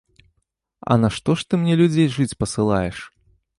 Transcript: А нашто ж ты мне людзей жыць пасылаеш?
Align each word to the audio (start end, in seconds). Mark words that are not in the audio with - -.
А 0.91 0.97
нашто 1.03 1.35
ж 1.41 1.45
ты 1.49 1.53
мне 1.65 1.75
людзей 1.83 2.09
жыць 2.17 2.37
пасылаеш? 2.43 2.97